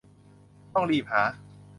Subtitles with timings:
[0.73, 1.23] ต้องรีบหา